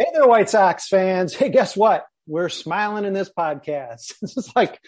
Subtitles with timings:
[0.00, 1.34] Hey there, White Sox fans.
[1.34, 2.06] Hey, guess what?
[2.24, 4.14] We're smiling in this podcast.
[4.22, 4.78] This is like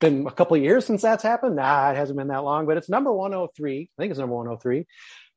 [0.00, 1.56] been a couple years since that's happened.
[1.56, 3.82] Nah, it hasn't been that long, but it's number 103.
[3.82, 4.86] I think it's number 103.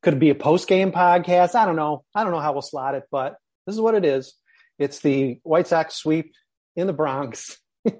[0.03, 1.53] Could be a post game podcast?
[1.53, 2.05] I don't know.
[2.15, 4.35] I don't know how we'll slot it, but this is what it is.
[4.79, 6.33] It's the White Sox sweep
[6.77, 7.57] in the Bronx.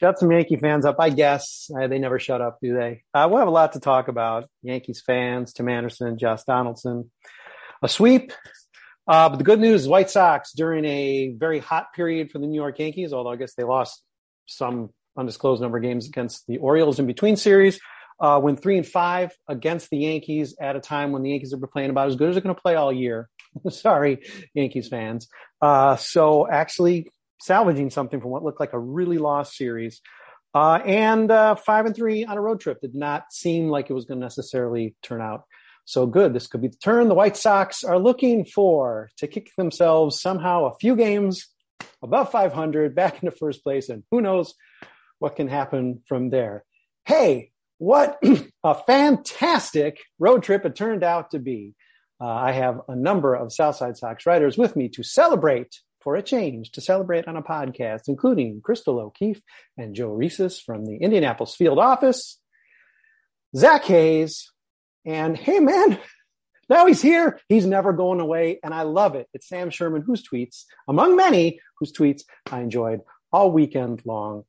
[0.00, 1.70] shut some Yankee fans up, I guess.
[1.74, 3.04] Uh, they never shut up, do they?
[3.14, 4.50] Uh, we'll have a lot to talk about.
[4.62, 7.10] Yankees fans, Tim Anderson, Josh Donaldson.
[7.80, 8.32] A sweep,
[9.08, 12.60] uh, but the good news White Sox during a very hot period for the New
[12.60, 14.02] York Yankees, although I guess they lost
[14.46, 17.80] some undisclosed number of games against the Orioles in between series,
[18.20, 21.66] uh, went three and five against the Yankees at a time when the Yankees are
[21.66, 23.28] playing about as good as they're going to play all year.
[23.70, 24.20] Sorry,
[24.54, 25.28] Yankees fans.
[25.62, 27.08] Uh, so actually
[27.40, 30.00] salvaging something from what looked like a really lost series.
[30.54, 33.92] Uh, and uh, five and three on a road trip did not seem like it
[33.92, 35.44] was going to necessarily turn out
[35.88, 36.34] so good.
[36.34, 40.66] This could be the turn the White Sox are looking for to kick themselves somehow
[40.66, 41.46] a few games
[42.02, 43.88] above 500 back into first place.
[43.88, 44.54] And who knows
[45.18, 46.64] what can happen from there.
[47.06, 48.22] Hey, what
[48.64, 51.74] a fantastic road trip it turned out to be.
[52.20, 56.22] Uh, I have a number of Southside Sox writers with me to celebrate for a
[56.22, 59.40] change, to celebrate on a podcast, including Crystal O'Keefe
[59.78, 62.38] and Joe Resis from the Indianapolis field office,
[63.56, 64.50] Zach Hayes,
[65.08, 65.98] and hey, man,
[66.68, 67.40] now he's here.
[67.48, 68.60] He's never going away.
[68.62, 69.26] And I love it.
[69.32, 73.00] It's Sam Sherman, whose tweets, among many, whose tweets I enjoyed
[73.32, 74.44] all weekend long.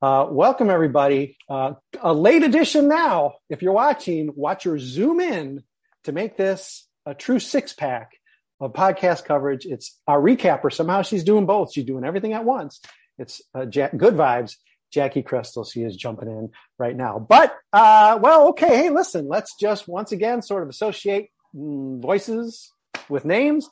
[0.00, 1.36] Uh, welcome, everybody.
[1.48, 3.34] Uh, a late edition now.
[3.50, 5.64] If you're watching, watch your zoom in
[6.04, 8.12] to make this a true six pack
[8.60, 9.66] of podcast coverage.
[9.66, 10.72] It's our recapper.
[10.72, 11.72] Somehow she's doing both.
[11.72, 12.80] She's doing everything at once.
[13.18, 14.54] It's uh, good vibes.
[14.94, 17.18] Jackie Krestel, she is jumping in right now.
[17.18, 18.76] But, uh, well, okay.
[18.76, 22.72] Hey, listen, let's just once again sort of associate mm, voices
[23.08, 23.68] with names.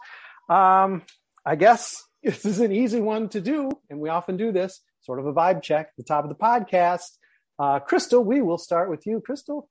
[0.48, 1.02] Um,
[1.46, 5.18] I guess this is an easy one to do, and we often do this sort
[5.18, 7.18] of a vibe check at the top of the podcast.
[7.58, 9.20] Uh, Crystal, we will start with you.
[9.20, 9.68] Crystal,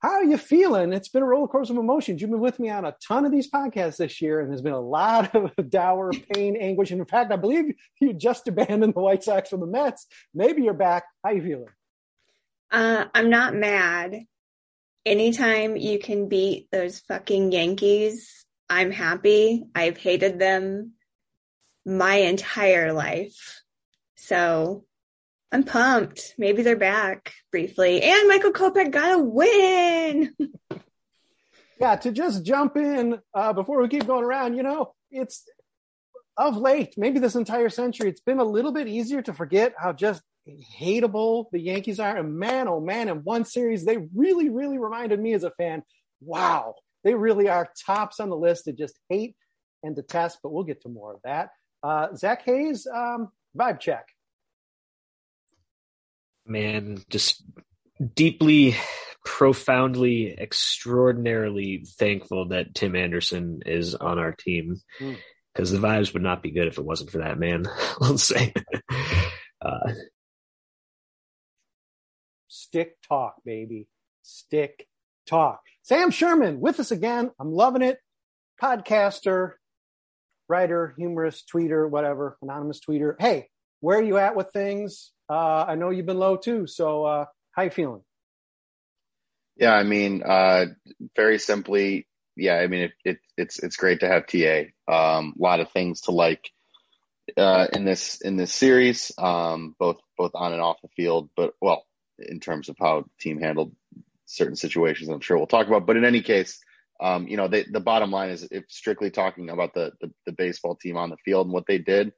[0.00, 0.92] how are you feeling?
[0.94, 2.20] It's been a roller coaster of emotions.
[2.20, 4.72] You've been with me on a ton of these podcasts this year, and there's been
[4.72, 6.90] a lot of dour pain, anguish.
[6.90, 10.06] And in fact, I believe you just abandoned the White Sox for the Mets.
[10.34, 11.04] Maybe you're back.
[11.22, 11.68] How you feeling?
[12.70, 14.24] Uh, I'm not mad.
[15.04, 19.64] Anytime you can beat those fucking Yankees, I'm happy.
[19.74, 20.92] I've hated them
[21.84, 23.62] my entire life.
[24.16, 24.84] So
[25.52, 26.34] I'm pumped.
[26.38, 28.02] Maybe they're back briefly.
[28.02, 30.34] And Michael Kopech got a win.
[31.80, 35.44] yeah, to just jump in uh, before we keep going around, you know, it's
[36.36, 39.92] of late, maybe this entire century, it's been a little bit easier to forget how
[39.92, 40.22] just
[40.80, 42.16] hateable the Yankees are.
[42.16, 45.82] And man, oh man, in one series, they really, really reminded me as a fan,
[46.20, 49.34] wow, They really are tops on the list to just hate
[49.82, 51.50] and detest, but we'll get to more of that.
[51.82, 54.06] Uh, Zach Hayes, um, vibe check.
[56.46, 57.42] Man, just
[58.14, 58.76] deeply,
[59.24, 64.80] profoundly, extraordinarily thankful that Tim Anderson is on our team
[65.54, 67.66] because the vibes would not be good if it wasn't for that man.
[68.00, 68.52] Let's say.
[69.62, 69.92] Uh,
[72.48, 73.88] Stick talk, baby.
[74.22, 74.86] Stick
[75.26, 75.60] talk.
[75.82, 77.30] Sam Sherman with us again.
[77.38, 77.98] I'm loving it.
[78.60, 79.52] Podcaster,
[80.48, 83.14] writer, humorist, tweeter, whatever, anonymous tweeter.
[83.20, 83.48] Hey,
[83.80, 85.12] where are you at with things?
[85.30, 86.66] Uh, I know you've been low too.
[86.66, 88.02] So, uh, how you feeling?
[89.56, 90.66] Yeah, I mean, uh,
[91.14, 94.70] very simply, yeah, I mean, it, it, it's it's great to have TA.
[94.88, 96.50] Um, a lot of things to like
[97.36, 101.30] uh, in this in this series, um, both both on and off the field.
[101.36, 101.84] But well,
[102.18, 103.72] in terms of how team handled
[104.26, 105.86] certain situations, I'm sure we'll talk about.
[105.86, 106.58] But in any case,
[107.00, 110.32] um, you know, they, the bottom line is if strictly talking about the, the the
[110.32, 112.12] baseball team on the field and what they did.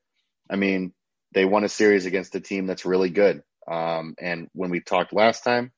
[0.48, 0.92] I mean,
[1.32, 3.42] they won a series against a team that's really good.
[3.70, 5.72] Um, and when we talked last time,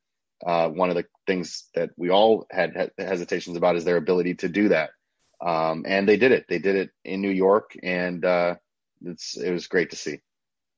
[0.45, 4.35] uh, one of the things that we all had, had hesitations about is their ability
[4.37, 4.91] to do that.
[5.41, 6.47] Um, and they did it.
[6.49, 8.55] They did it in New York, and uh,
[9.05, 10.21] it's it was great to see.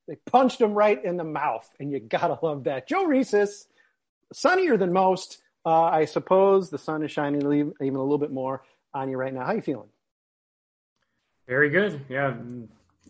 [0.08, 2.88] They punched him right in the mouth, and you gotta love that.
[2.88, 3.66] Joe Resis,
[4.32, 5.38] sunnier than most.
[5.64, 7.42] Uh, I suppose the sun is shining
[7.80, 8.62] even a little bit more
[8.94, 9.44] on you right now.
[9.44, 9.88] How you feeling?
[11.46, 12.00] Very good.
[12.08, 12.34] Yeah.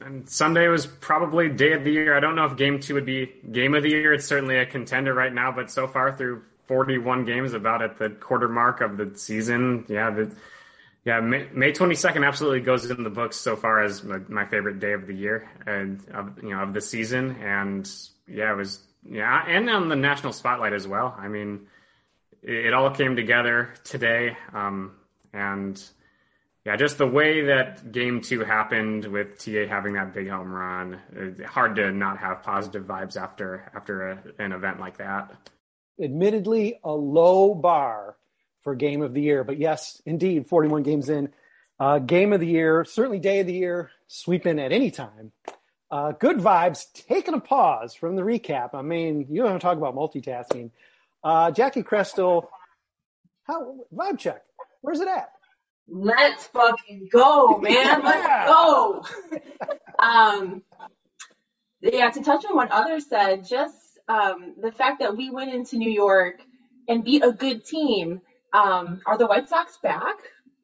[0.00, 2.16] And Sunday was probably day of the year.
[2.16, 4.12] I don't know if game two would be game of the year.
[4.12, 8.10] It's certainly a contender right now, but so far through 41 games, about at the
[8.10, 10.34] quarter mark of the season, yeah, the,
[11.04, 14.80] yeah, May, May 22nd absolutely goes in the books so far as my, my favorite
[14.80, 17.36] day of the year and of, you know of the season.
[17.40, 17.88] And
[18.26, 21.14] yeah, it was yeah, and on the national spotlight as well.
[21.16, 21.68] I mean,
[22.42, 24.96] it, it all came together today, um,
[25.32, 25.80] and
[26.66, 31.00] yeah, just the way that game two happened with TA having that big home run,
[31.46, 35.30] hard to not have positive vibes after after a, an event like that.
[36.02, 38.16] Admittedly, a low bar
[38.64, 41.32] for game of the year, but yes, indeed, 41 games in,
[41.78, 45.30] uh, game of the year, certainly day of the year, sweep in at any time.
[45.88, 46.92] Uh, good vibes.
[46.92, 48.70] Taking a pause from the recap.
[48.74, 50.72] I mean, you don't talk about multitasking.
[51.22, 52.48] Uh, Jackie Krestel,
[53.44, 54.42] how vibe check?
[54.80, 55.30] Where's it at?
[55.88, 58.02] Let's fucking go, man.
[58.02, 59.04] Let's go.
[59.98, 60.62] um,
[61.80, 63.76] yeah, to touch on what others said, just
[64.08, 66.40] um, the fact that we went into New York
[66.88, 68.20] and beat a good team.
[68.52, 70.16] Um, are the White Sox back?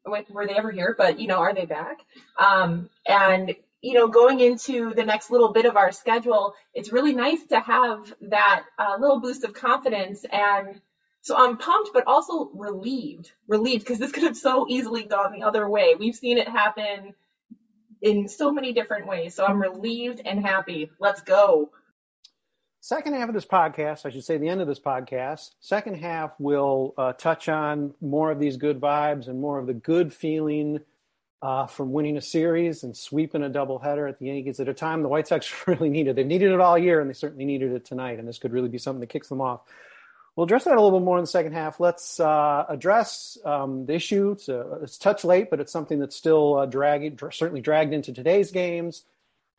[0.05, 0.95] Were they ever here?
[0.97, 1.99] But you know, are they back?
[2.39, 7.15] Um, and you know, going into the next little bit of our schedule, it's really
[7.15, 10.81] nice to have that uh, little boost of confidence and
[11.23, 13.31] so I'm pumped, but also relieved.
[13.47, 15.95] Relieved because this could have so easily gone the other way.
[15.99, 17.15] We've seen it happen
[18.03, 19.37] in so many different ways.
[19.37, 20.91] So I'm relieved and happy.
[20.99, 21.71] Let's go.
[22.81, 26.33] Second half of this podcast, I should say the end of this podcast, second half
[26.41, 30.81] will uh, touch on more of these good vibes and more of the good feeling
[31.41, 35.03] uh, from winning a series and sweeping a doubleheader at the Yankees at a time
[35.03, 36.17] the White Sox really needed.
[36.17, 38.19] They've needed it all year, and they certainly needed it tonight.
[38.19, 39.61] And this could really be something that kicks them off.
[40.35, 41.79] We'll address that a little bit more in the second half.
[41.79, 44.31] Let's uh, address um, the issue.
[44.31, 48.15] It's, uh, it's touch late, but it's something that's still uh, dragging, certainly dragged into
[48.15, 49.05] today's games.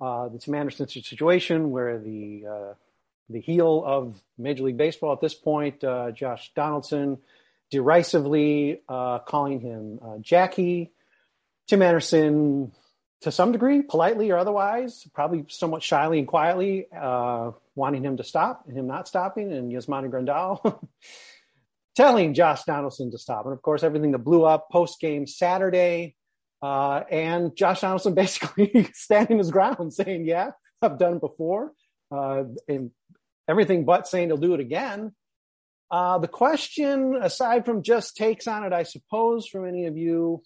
[0.01, 2.73] Uh, the Tim Anderson situation, where the uh,
[3.29, 7.19] the heel of Major League Baseball at this point, uh, Josh Donaldson,
[7.69, 10.91] derisively calling him Jackie.
[11.67, 12.73] Tim Anderson,
[13.23, 18.23] to some degree, politely or otherwise, probably somewhat shyly and quietly, uh, wanting him to
[18.23, 20.87] stop and him not stopping, and Yasmani Grandal
[21.95, 23.45] telling Josh Donaldson to stop.
[23.45, 26.15] And of course, everything that blew up post game Saturday,
[26.61, 30.51] uh, and Josh Donaldson basically standing his ground, saying, "Yeah,
[30.81, 31.71] I've done it before,"
[32.11, 32.91] uh, and
[33.47, 35.13] everything but saying he'll do it again.
[35.89, 40.41] Uh, the question, aside from just takes on it, I suppose, from any of you,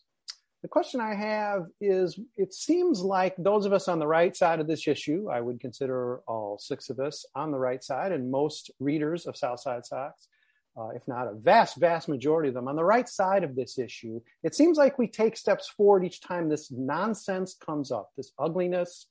[0.64, 4.60] the question I have is it seems like those of us on the right side
[4.60, 8.32] of this issue, I would consider all six of us on the right side, and
[8.32, 10.28] most readers of Southside Sox,
[10.76, 13.78] uh, if not a vast, vast majority of them on the right side of this
[13.78, 18.32] issue, it seems like we take steps forward each time this nonsense comes up, this
[18.40, 19.08] ugliness,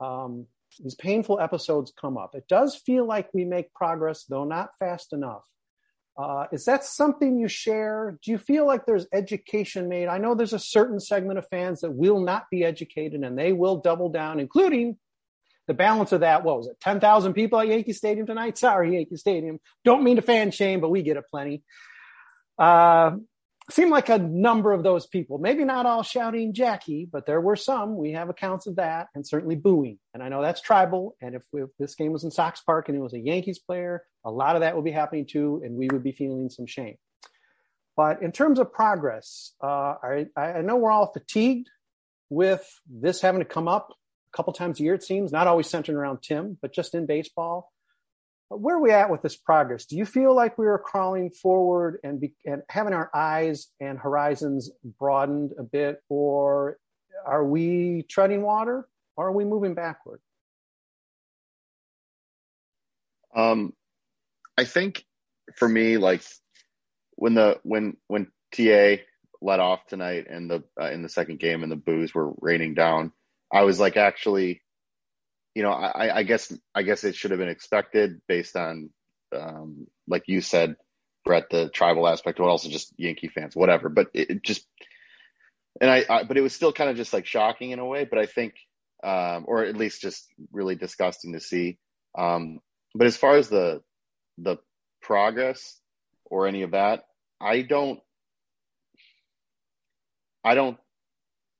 [0.00, 0.46] um,
[0.80, 2.34] these painful episodes come up.
[2.34, 5.44] It does feel like we make progress, though not fast enough.
[6.18, 8.18] Uh, is that something you share?
[8.24, 10.08] Do you feel like there's education made?
[10.08, 13.52] I know there's a certain segment of fans that will not be educated and they
[13.52, 14.98] will double down, including
[15.68, 16.42] the balance of that.
[16.42, 16.80] What was it?
[16.80, 18.58] 10,000 people at Yankee Stadium tonight?
[18.58, 19.60] Sorry, Yankee Stadium.
[19.84, 21.62] Don't mean to fan shame, but we get it plenty.
[22.58, 23.12] Uh,
[23.70, 27.56] seemed like a number of those people, maybe not all shouting Jackie, but there were
[27.56, 27.96] some.
[27.96, 29.98] We have accounts of that, and certainly booing.
[30.14, 31.16] And I know that's tribal.
[31.20, 34.04] And if, if this game was in Sox Park and it was a Yankees player,
[34.24, 36.96] a lot of that would be happening too, and we would be feeling some shame.
[37.96, 41.68] But in terms of progress, uh, I, I know we're all fatigued
[42.30, 43.92] with this having to come up
[44.32, 47.06] a couple times a year, it seems, not always centered around Tim, but just in
[47.06, 47.72] baseball.
[48.50, 49.84] Where are we at with this progress?
[49.84, 53.98] Do you feel like we are crawling forward and, be, and having our eyes and
[53.98, 56.78] horizons broadened a bit, or
[57.26, 60.20] are we treading water, or are we moving backward?
[63.34, 63.74] Um,
[64.56, 65.04] I think
[65.56, 66.22] for me, like
[67.16, 69.02] when the when when TA
[69.40, 72.74] let off tonight in the uh, in the second game and the boos were raining
[72.74, 73.12] down,
[73.52, 74.62] I was like, actually,
[75.58, 78.90] you know, I, I guess I guess it should have been expected based on,
[79.36, 80.76] um, like you said,
[81.24, 83.88] Brett, the tribal aspect, but also just Yankee fans, whatever.
[83.88, 84.64] But it, it just,
[85.80, 88.04] and I, I, but it was still kind of just like shocking in a way.
[88.04, 88.54] But I think,
[89.02, 91.76] um, or at least just really disgusting to see.
[92.16, 92.60] Um,
[92.94, 93.82] but as far as the
[94.38, 94.58] the
[95.02, 95.76] progress
[96.24, 97.02] or any of that,
[97.40, 97.98] I don't,
[100.44, 100.78] I don't.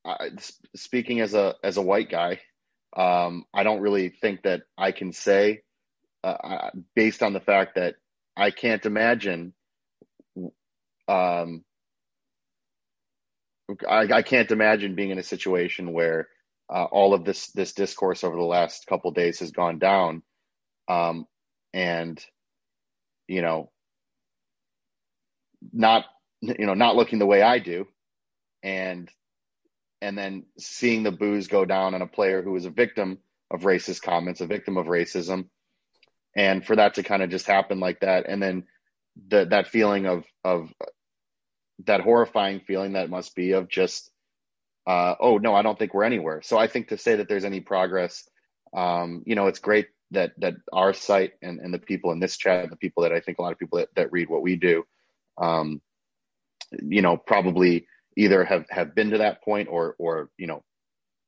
[0.05, 0.29] I,
[0.77, 2.39] speaking as a as a white guy,
[2.99, 5.63] um, I don't really think that I can say,
[6.25, 7.95] uh, based on the fact that
[8.37, 9.55] I can't imagine,
[11.09, 11.65] um,
[13.89, 16.29] I, I can't imagine being in a situation where
[16.73, 20.23] uh, all of this this discourse over the last couple days has gone down,
[20.89, 21.27] um,
[21.73, 22.23] and
[23.29, 23.71] you know,
[25.73, 26.05] not
[26.41, 27.87] you know not looking the way I do,
[28.63, 29.11] and
[30.01, 33.19] and then seeing the boos go down on a player who was a victim
[33.51, 35.49] of racist comments, a victim of racism,
[36.37, 38.65] and for that to kind of just happen like that, and then
[39.29, 40.73] the, that feeling of of
[41.87, 44.11] that horrifying feeling that must be of just
[44.87, 46.41] uh, oh no, I don't think we're anywhere.
[46.43, 48.29] So I think to say that there's any progress,
[48.75, 52.39] um, you know, it's great that that our site and, and the people in this
[52.39, 54.57] chat, the people that I think a lot of people that, that read what we
[54.57, 54.85] do,
[55.37, 55.83] um,
[56.73, 57.87] you know, probably
[58.19, 60.63] either have have been to that point or or you know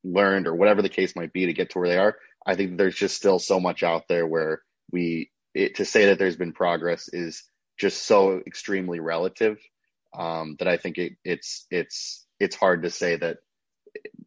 [0.04, 2.16] learned or whatever the case might be to get to where they are
[2.46, 6.18] i think there's just still so much out there where we it, to say that
[6.18, 7.44] there's been progress is
[7.78, 9.58] just so extremely relative
[10.18, 13.38] um, that i think it, it's it's it's hard to say that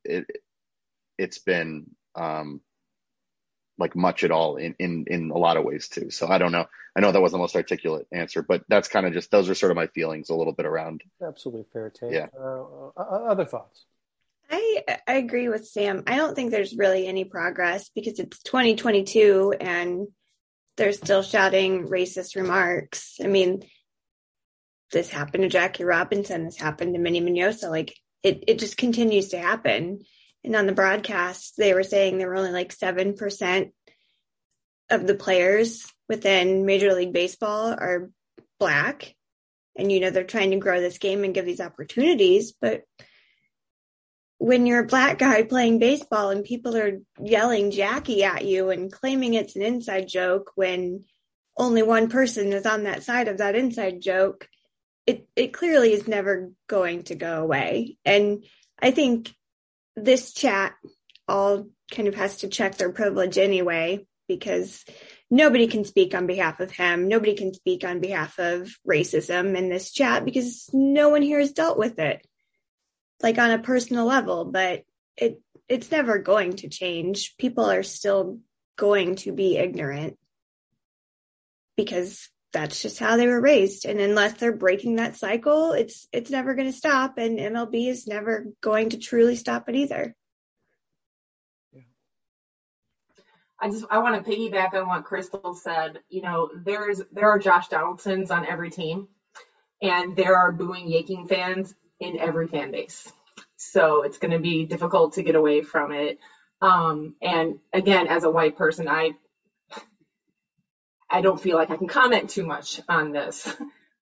[0.06, 0.26] it,
[1.18, 2.62] it has been um,
[3.78, 6.52] like much at all in, in in a lot of ways too so i don't
[6.52, 6.66] know
[6.96, 9.56] i know that wasn't the most articulate answer but that's kind of just those are
[9.56, 12.64] sort of my feelings a little bit around absolutely fair take yeah uh,
[12.98, 13.86] uh, other thoughts
[14.52, 16.04] I I agree with Sam.
[16.06, 20.08] I don't think there's really any progress because it's 2022 and
[20.78, 23.20] they're still shouting racist remarks.
[23.24, 23.64] I mean,
[24.92, 26.46] this happened to Jackie Robinson.
[26.46, 27.70] This happened to Minnie Minoso.
[27.70, 30.04] Like it, it just continues to happen.
[30.44, 33.72] And on the broadcast, they were saying there were only like 7%
[34.90, 38.10] of the players within Major League Baseball are
[38.60, 39.16] black.
[39.78, 42.54] And, you know, they're trying to grow this game and give these opportunities.
[42.60, 42.84] But
[44.38, 48.92] when you're a black guy playing baseball and people are yelling Jackie at you and
[48.92, 51.06] claiming it's an inside joke when
[51.58, 54.50] only one person is on that side of that inside joke,
[55.06, 57.98] it, it clearly is never going to go away.
[58.04, 58.44] And
[58.82, 59.34] I think
[59.96, 60.74] this chat
[61.28, 64.84] all kind of has to check their privilege anyway, because
[65.30, 67.08] nobody can speak on behalf of him.
[67.08, 71.52] Nobody can speak on behalf of racism in this chat because no one here has
[71.52, 72.26] dealt with it,
[73.22, 74.46] like on a personal level.
[74.46, 74.84] But
[75.18, 77.36] it it's never going to change.
[77.38, 78.40] People are still
[78.78, 80.18] going to be ignorant
[81.78, 86.30] because that's just how they were raised and unless they're breaking that cycle it's it's
[86.30, 90.16] never going to stop and mlb is never going to truly stop it either
[91.72, 91.82] Yeah.
[93.60, 96.00] I just I want to piggyback on what Crystal said.
[96.10, 99.08] You know, there's there are Josh Donaldsons on every team,
[99.82, 103.10] and there are booing Yankee fans in every fan base.
[103.56, 106.20] So it's going to be difficult to get away from it.
[106.62, 109.12] Um, and again, as a white person, I
[111.14, 113.48] I don't feel like I can comment too much on this.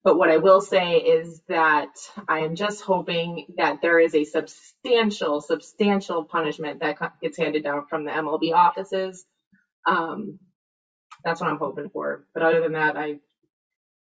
[0.03, 1.93] But what I will say is that
[2.27, 7.85] I am just hoping that there is a substantial, substantial punishment that gets handed down
[7.87, 9.23] from the MLB offices.
[9.85, 10.39] Um,
[11.23, 12.25] that's what I'm hoping for.
[12.33, 13.19] But other than that, I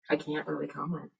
[0.10, 1.12] I can't really comment.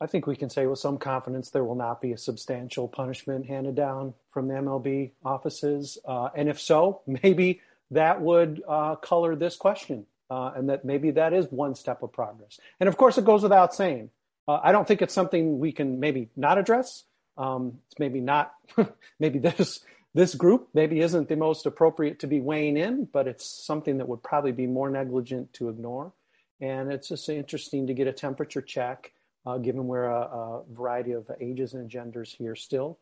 [0.00, 3.46] I think we can say with some confidence there will not be a substantial punishment
[3.46, 5.96] handed down from the MLB offices.
[6.04, 11.10] Uh, and if so, maybe that would uh, color this question uh, and that maybe
[11.10, 12.58] that is one step of progress.
[12.80, 14.10] And of course, it goes without saying
[14.48, 17.04] Uh, I don't think it's something we can maybe not address.
[17.36, 18.46] Um, it's maybe not,
[19.20, 19.80] maybe this
[20.14, 24.08] this group maybe isn't the most appropriate to be weighing in, but it's something that
[24.08, 26.12] would probably be more negligent to ignore.
[26.60, 29.12] And it's just interesting to get a temperature check,
[29.46, 32.98] uh, given we're a, a, variety of ages and genders here still,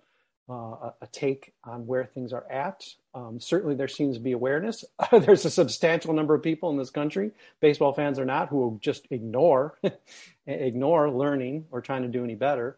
[0.51, 2.85] uh, a, take on where things are at.
[3.15, 4.85] Um, certainly, there seems to be awareness.
[5.13, 7.31] There's a substantial number of people in this country,
[7.61, 9.79] baseball fans or not, who will just ignore
[10.47, 12.77] ignore learning or trying to do any better.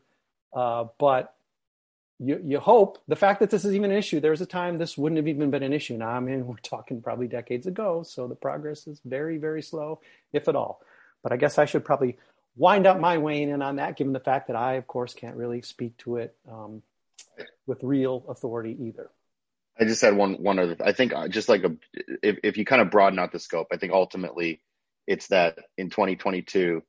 [0.52, 1.34] Uh, but
[2.18, 4.76] you, you hope the fact that this is even an issue, there was a time
[4.76, 5.96] this wouldn't have even been an issue.
[5.96, 10.00] Now, I mean, we're talking probably decades ago, so the progress is very, very slow,
[10.32, 10.82] if at all.
[11.22, 12.18] But I guess I should probably
[12.56, 15.36] wind up my weighing in on that, given the fact that I, of course, can't
[15.36, 16.82] really speak to it um,
[17.66, 19.10] with real authority either.
[19.78, 20.76] I just had one one other.
[20.84, 21.76] I think uh, just like a,
[22.22, 24.60] if if you kind of broaden out the scope, I think ultimately
[25.06, 26.82] it's that in 2022,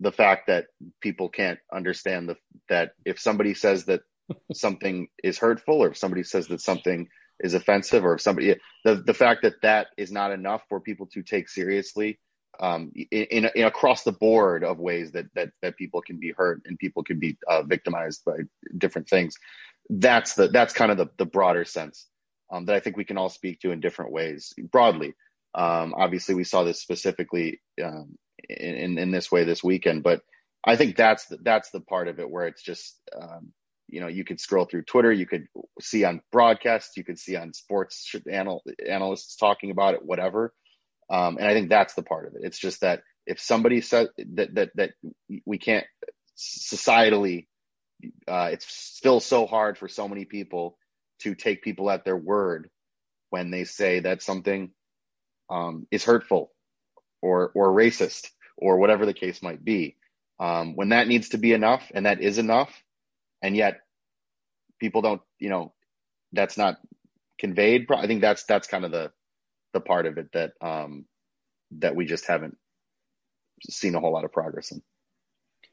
[0.00, 0.66] the fact that
[1.00, 2.36] people can't understand the
[2.68, 4.02] that if somebody says that
[4.52, 7.08] something is hurtful or if somebody says that something
[7.38, 11.06] is offensive or if somebody the the fact that that is not enough for people
[11.06, 12.18] to take seriously
[12.58, 16.62] um, in, in, across the board of ways that that that people can be hurt
[16.64, 18.38] and people can be uh, victimized by
[18.76, 19.36] different things.
[19.88, 22.06] That's the that's kind of the the broader sense
[22.52, 25.14] um, that I think we can all speak to in different ways broadly.
[25.54, 28.16] Um, obviously, we saw this specifically um,
[28.48, 30.22] in, in this way this weekend, but
[30.64, 33.52] I think that's the, that's the part of it where it's just um,
[33.90, 35.46] you know you could scroll through twitter you could
[35.80, 40.52] see on broadcasts you could see on sports anal- analysts talking about it whatever
[41.10, 42.42] um, and i think that's the part of it.
[42.44, 44.90] It's just that if somebody said that that that
[45.46, 45.86] we can't
[46.38, 47.46] societally
[48.28, 50.78] uh, it's still so hard for so many people
[51.20, 52.70] to take people at their word
[53.30, 54.70] when they say that something
[55.50, 56.52] um, is hurtful
[57.22, 59.96] or or racist or whatever the case might be.
[60.40, 62.72] Um, when that needs to be enough and that is enough
[63.42, 63.80] and yet
[64.80, 65.72] people don't you know
[66.32, 66.78] that's not
[67.38, 69.10] conveyed i think that's that's kind of the
[69.72, 71.04] the part of it that um
[71.72, 72.56] that we just haven't
[73.68, 74.82] seen a whole lot of progress in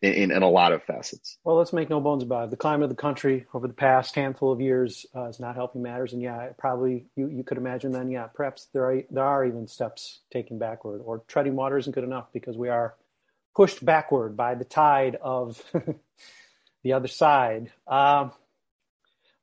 [0.01, 1.37] in, in a lot of facets.
[1.43, 2.49] Well, let's make no bones about it.
[2.51, 5.81] The climate of the country over the past handful of years uh, is not helping
[5.81, 9.45] matters, and yeah, probably you, you could imagine then, yeah, perhaps there are there are
[9.45, 12.95] even steps taken backward, or treading water isn't good enough because we are
[13.55, 15.63] pushed backward by the tide of
[16.83, 17.71] the other side.
[17.87, 18.31] Um,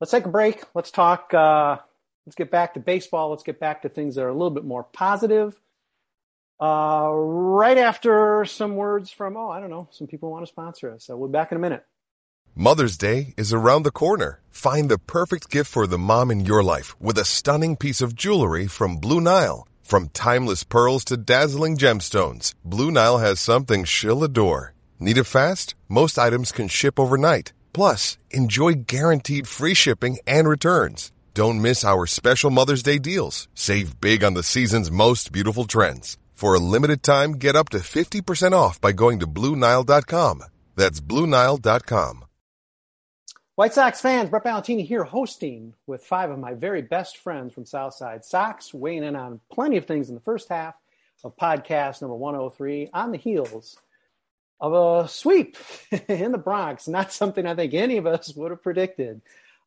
[0.01, 0.62] let's take a break.
[0.73, 1.35] Let's talk.
[1.35, 1.79] Uh,
[2.26, 3.30] let's get back to baseball.
[3.30, 5.60] Let's get back to things that are a little bit more positive.
[6.60, 10.92] Uh, right after some words from, oh, I don't know, some people want to sponsor
[10.92, 11.04] us.
[11.04, 11.84] So we'll be back in a minute.
[12.54, 14.40] Mother's Day is around the corner.
[14.48, 18.14] Find the perfect gift for the mom in your life with a stunning piece of
[18.14, 19.66] jewelry from Blue Nile.
[19.82, 24.72] From timeless pearls to dazzling gemstones, Blue Nile has something she'll adore.
[25.00, 25.74] Need it fast?
[25.88, 27.52] Most items can ship overnight.
[27.72, 31.10] Plus, enjoy guaranteed free shipping and returns.
[31.35, 33.49] Don't miss our special Mother's Day deals.
[33.55, 36.16] Save big on the season's most beautiful trends.
[36.33, 40.44] For a limited time, get up to 50% off by going to BlueNile.com.
[40.77, 42.25] That's BlueNile.com.
[43.57, 47.64] White Sox fans, Brett Ballantini here hosting with five of my very best friends from
[47.64, 50.77] Southside Sox, weighing in on plenty of things in the first half
[51.25, 53.77] of podcast number 103 on the heels
[54.61, 55.57] of a sweep
[56.09, 56.87] in the Bronx.
[56.87, 59.20] Not something I think any of us would have predicted.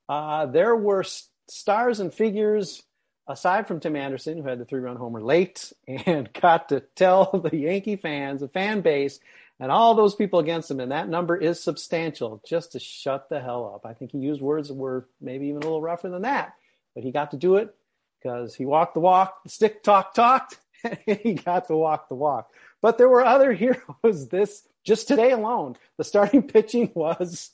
[0.07, 1.03] Uh, there were
[1.47, 2.83] stars and figures
[3.27, 7.39] aside from Tim Anderson, who had the three run homer late and got to tell
[7.39, 9.19] the Yankee fans, the fan base,
[9.59, 13.39] and all those people against him, and that number is substantial, just to shut the
[13.39, 13.89] hell up.
[13.89, 16.53] I think he used words that were maybe even a little rougher than that,
[16.93, 17.75] but he got to do it
[18.21, 22.15] because he walked the walk, the stick talk talked, and he got to walk the
[22.15, 22.51] walk.
[22.81, 27.51] But there were other heroes this just today alone, the starting pitching was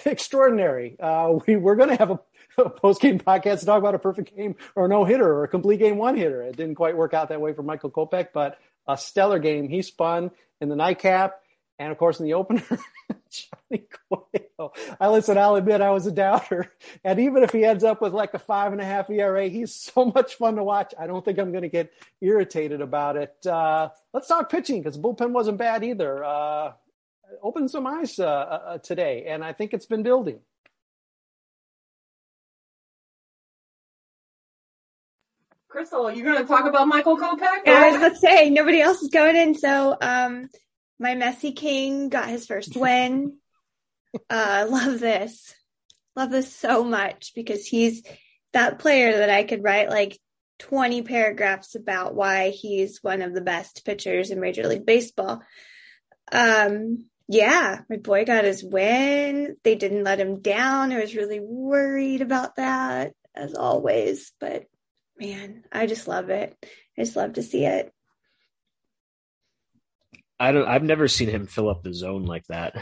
[0.04, 0.96] extraordinary.
[1.00, 2.20] Uh, We're going to have a,
[2.58, 5.48] a post game podcast to talk about a perfect game or no hitter or a
[5.48, 6.42] complete game one hitter.
[6.42, 9.68] It didn't quite work out that way for Michael Kopech, but a stellar game.
[9.68, 11.38] He spun in the nightcap.
[11.78, 12.62] And of course, in the opener,
[13.30, 14.72] Johnny Cueto.
[15.00, 16.70] I listen, I'll admit I was a doubter.
[17.02, 19.74] And even if he ends up with like a five and a half ERA, he's
[19.74, 20.94] so much fun to watch.
[20.98, 23.34] I don't think I'm going to get irritated about it.
[23.46, 26.22] Uh, let's talk pitching because the bullpen wasn't bad either.
[26.22, 26.72] Uh,
[27.42, 30.40] opened some eyes uh, uh, today, and I think it's been building.
[35.68, 37.62] Crystal, you're going to talk about Michael Kopech?
[37.64, 40.48] Yeah, I was about to say nobody else is going in, so um,
[40.98, 43.38] my Messy King got his first win.
[44.28, 45.54] I uh, love this.
[46.14, 48.02] Love this so much because he's
[48.52, 50.18] that player that I could write like
[50.58, 55.42] 20 paragraphs about why he's one of the best pitchers in Major League Baseball.
[56.30, 59.56] Um, Yeah, my boy got his win.
[59.64, 60.92] They didn't let him down.
[60.92, 64.32] I was really worried about that, as always.
[64.40, 64.64] But
[65.18, 66.56] man, I just love it.
[66.98, 67.92] I just love to see it.
[70.38, 70.66] I don't.
[70.66, 72.74] I've never seen him fill up the zone like that.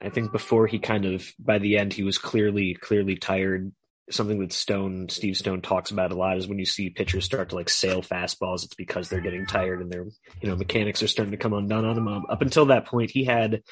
[0.00, 3.72] I think before he kind of by the end he was clearly clearly tired.
[4.10, 7.50] Something that Stone Steve Stone talks about a lot is when you see pitchers start
[7.50, 10.06] to like sail fastballs, it's because they're getting tired and their
[10.40, 12.08] you know mechanics are starting to come undone on them.
[12.08, 13.62] Um, up until that point, he had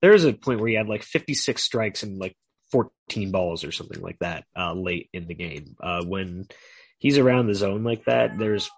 [0.00, 2.36] there was a point where he had like 56 strikes and like
[2.72, 5.76] 14 balls or something like that uh, late in the game.
[5.80, 6.46] Uh, when
[6.98, 8.70] he's around the zone like that, there's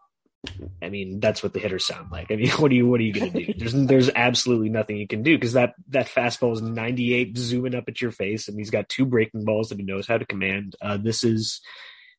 [0.82, 2.30] I mean, that's what the hitters sound like.
[2.30, 3.54] I mean, what are you what are you going to do?
[3.56, 7.84] There's there's absolutely nothing you can do because that that fastball is 98 zooming up
[7.88, 10.76] at your face, and he's got two breaking balls that he knows how to command.
[10.80, 11.60] Uh, this is,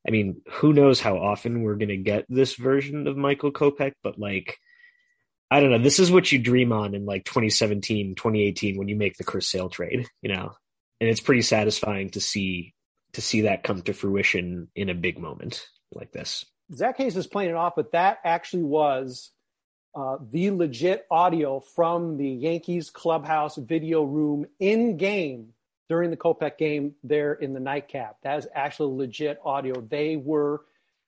[0.08, 3.94] I mean, who knows how often we're going to get this version of Michael Kopech,
[4.04, 4.58] but like,
[5.52, 5.80] I don't know.
[5.80, 9.48] This is what you dream on in like 2017, 2018 when you make the Chris
[9.48, 10.54] Sale trade, you know,
[11.00, 12.74] and it's pretty satisfying to see
[13.14, 16.46] to see that come to fruition in a big moment like this.
[16.74, 19.32] Zach Hayes is playing it off, but that actually was
[19.96, 25.54] uh, the legit audio from the Yankees clubhouse video room in game
[25.88, 28.18] during the Kopech game there in the nightcap.
[28.24, 29.80] That is actually legit audio.
[29.82, 30.62] They were,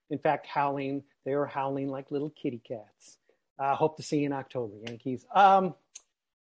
[0.10, 1.04] in fact, howling.
[1.26, 3.18] They were howling like little kitty cats.
[3.60, 5.26] I uh, hope to see you in October, Yankees.
[5.34, 5.74] Um,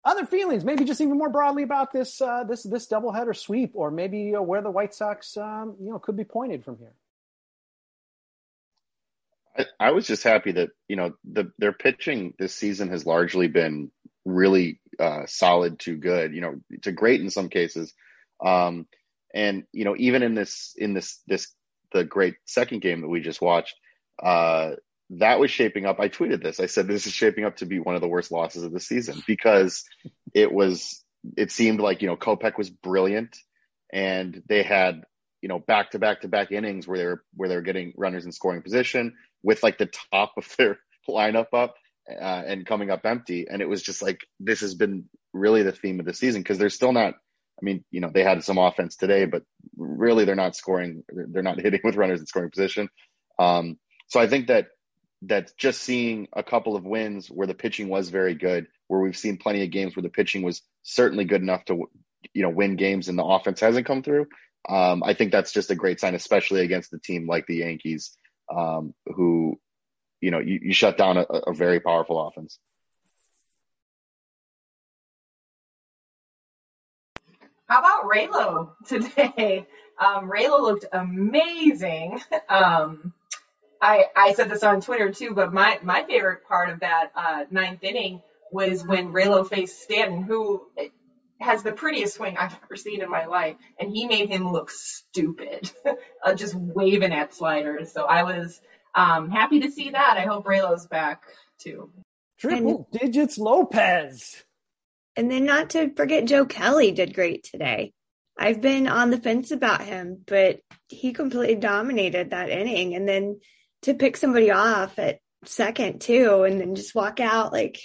[0.04, 3.90] other feelings, maybe just even more broadly about this uh, this this doubleheader sweep, or
[3.90, 6.94] maybe uh, where the White Sox, um, you know, could be pointed from here.
[9.58, 13.48] I, I was just happy that you know the their pitching this season has largely
[13.48, 13.90] been
[14.24, 16.34] really uh, solid to good.
[16.34, 17.92] You know, to great in some cases,
[18.44, 18.86] um,
[19.34, 21.52] and you know even in this in this this
[21.92, 23.74] the great second game that we just watched,
[24.22, 24.72] uh,
[25.10, 26.00] that was shaping up.
[26.00, 26.60] I tweeted this.
[26.60, 28.80] I said this is shaping up to be one of the worst losses of the
[28.80, 29.84] season because
[30.34, 31.02] it was.
[31.36, 33.36] It seemed like you know Kopech was brilliant,
[33.92, 35.02] and they had
[35.42, 37.92] you know back to back to back innings where they were where they were getting
[37.96, 41.74] runners in scoring position with like the top of their lineup up
[42.10, 43.46] uh, and coming up empty.
[43.48, 46.58] And it was just like, this has been really the theme of the season because
[46.58, 49.42] they're still not, I mean, you know, they had some offense today, but
[49.76, 52.88] really they're not scoring, they're not hitting with runners in scoring position.
[53.38, 54.68] Um, so I think that,
[55.22, 59.16] that just seeing a couple of wins where the pitching was very good, where we've
[59.16, 61.90] seen plenty of games where the pitching was certainly good enough to,
[62.32, 64.26] you know, win games and the offense hasn't come through.
[64.68, 68.16] Um, I think that's just a great sign, especially against a team like the Yankees,
[68.50, 69.58] um, who,
[70.20, 72.58] you know, you, you shut down a, a, very powerful offense.
[77.68, 79.66] How about Raylo today?
[80.00, 82.20] Um, Raylo looked amazing.
[82.48, 83.12] Um,
[83.82, 87.44] I I said this on Twitter too, but my my favorite part of that uh,
[87.50, 90.62] ninth inning was when Raylo faced Stanton, who
[91.40, 94.70] has the prettiest swing I've ever seen in my life, and he made him look
[94.70, 95.70] stupid,
[96.24, 97.92] uh, just waving at sliders.
[97.92, 98.60] So I was
[98.94, 100.16] um, happy to see that.
[100.18, 101.22] I hope Raylo's back
[101.58, 101.90] too.
[102.38, 104.44] Triple and, digits Lopez.
[105.16, 107.92] And then not to forget Joe Kelly did great today.
[108.38, 112.94] I've been on the fence about him, but he completely dominated that inning.
[112.94, 113.40] And then
[113.82, 117.80] to pick somebody off at second too, and then just walk out like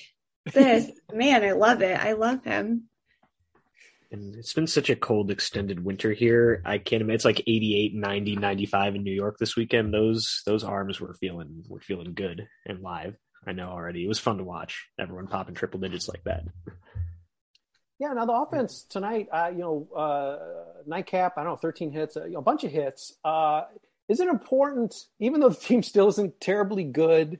[0.53, 1.97] this, man, I love it.
[1.97, 2.83] I love him.
[4.13, 6.61] And it's been such a cold, extended winter here.
[6.63, 9.91] I can't imagine it's like 88, 90, 95 in New York this weekend.
[9.91, 13.15] Those those arms were feeling were feeling good and live.
[13.47, 14.05] I know already.
[14.05, 14.85] It was fun to watch.
[14.99, 16.43] Everyone popping triple digits like that.
[17.99, 22.15] Yeah, now the offense tonight, uh, you know, uh, nightcap, I don't know, 13 hits,
[22.15, 23.13] uh, you know, a bunch of hits.
[23.25, 23.63] Uh,
[24.09, 27.39] is it important, even though the team still isn't terribly good,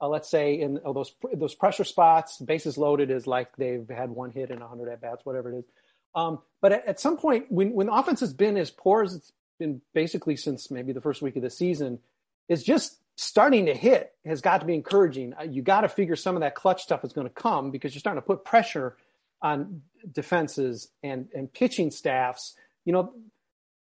[0.00, 4.08] uh, let's say in oh, those those pressure spots, bases loaded is like they've had
[4.08, 5.64] one hit in 100 at bats, whatever it is.
[6.14, 9.32] Um, but at, at, some point, when when offense has been as poor as it's
[9.58, 11.98] been basically since maybe the first week of the season,
[12.48, 15.34] it's just starting to hit has got to be encouraging.
[15.38, 17.94] Uh, you got to figure some of that clutch stuff is going to come because
[17.94, 18.96] you're starting to put pressure
[19.42, 22.54] on defenses and and pitching staffs.
[22.84, 23.12] You know,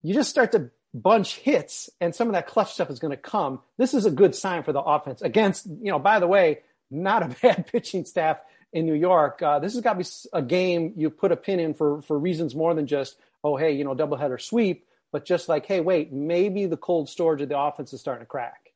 [0.02, 3.16] you just start to bunch hits, and some of that clutch stuff is going to
[3.16, 3.60] come.
[3.76, 5.66] This is a good sign for the offense against.
[5.66, 8.38] You know, by the way, not a bad pitching staff
[8.72, 9.42] in New York.
[9.42, 12.18] Uh, this has got to be a game you put a pin in for for
[12.18, 16.12] reasons more than just oh hey you know doubleheader sweep, but just like hey wait
[16.12, 18.72] maybe the cold storage of the offense is starting to crack.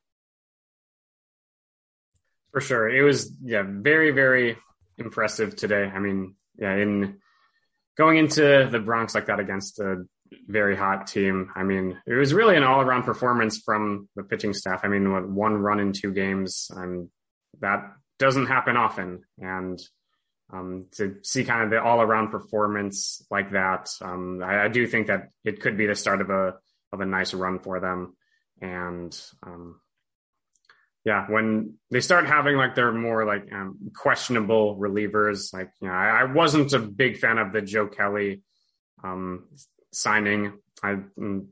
[2.53, 4.57] For sure, it was yeah very very
[4.99, 5.85] impressive today.
[5.85, 7.19] I mean yeah in
[7.97, 10.05] going into the Bronx like that against a
[10.47, 11.51] very hot team.
[11.55, 14.81] I mean, it was really an all-around performance from the pitching staff.
[14.83, 17.11] I mean, one run in two games, and
[17.61, 19.25] that doesn't happen often.
[19.39, 19.83] And
[20.53, 23.91] um, to see kind of the all around performance like that.
[24.01, 26.55] Um, I, I, do think that it could be the start of a
[26.93, 28.15] of a nice run for them.
[28.61, 29.81] And um,
[31.05, 35.95] yeah, when they start having like their more like um, questionable relievers, like you know,
[35.95, 38.43] I, I, wasn't a big fan of the Joe Kelly
[39.03, 39.49] um,
[39.91, 40.53] signing.
[40.83, 41.47] I mm,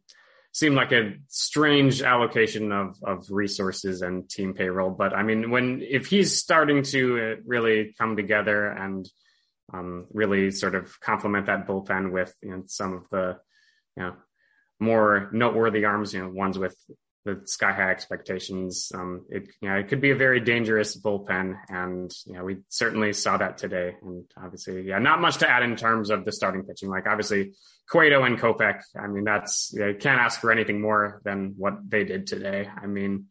[0.53, 4.91] seemed like a strange allocation of of resources and team payroll.
[4.91, 9.09] But I mean, when if he's starting to uh, really come together and
[9.73, 13.39] um, really sort of complement that bullpen with you know, some of the
[13.97, 14.15] you know
[14.81, 16.77] more noteworthy arms, you know, ones with
[17.25, 18.91] the sky high expectations.
[18.95, 22.59] Um, it you know it could be a very dangerous bullpen, and you know we
[22.69, 23.95] certainly saw that today.
[24.03, 26.89] And obviously, yeah, not much to add in terms of the starting pitching.
[26.89, 27.53] Like obviously,
[27.91, 28.81] Cueto and Kopech.
[28.99, 32.69] I mean, that's you can't ask for anything more than what they did today.
[32.75, 33.27] I mean,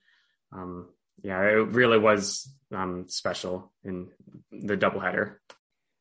[0.54, 0.90] um,
[1.24, 4.10] yeah, it really was um, special in
[4.52, 5.36] the doubleheader.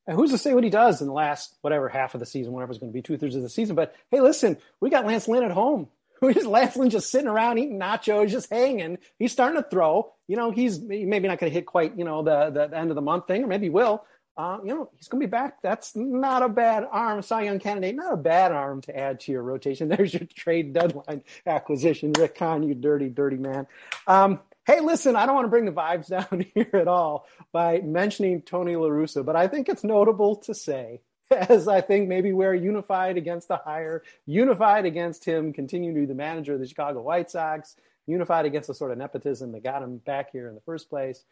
[0.07, 2.53] And who's to say what he does in the last whatever half of the season,
[2.53, 3.77] whatever it's going to be, two thirds of the season?
[3.77, 5.89] But hey, listen, we got Lance Lynn at home
[6.47, 8.99] Lance Lynn just sitting around eating nachos, just hanging.
[9.19, 10.13] He's starting to throw.
[10.27, 12.97] You know, he's maybe not going to hit quite, you know, the, the end of
[12.97, 14.05] the month thing, or maybe will.
[14.37, 15.61] Uh, you know, he's going to be back.
[15.63, 17.23] That's not a bad arm.
[17.23, 19.89] Cy Young candidate, not a bad arm to add to your rotation.
[19.89, 22.13] There's your trade deadline acquisition.
[22.17, 23.67] Rick Hahn, you dirty, dirty man.
[24.07, 27.81] Um, hey, listen, I don't want to bring the vibes down here at all by
[27.81, 32.55] mentioning Tony LaRussa, but I think it's notable to say as I think maybe we're
[32.55, 37.03] unified against the hire, unified against him continuing to be the manager of the Chicago
[37.03, 40.61] White Sox, unified against the sort of nepotism that got him back here in the
[40.63, 41.25] first place.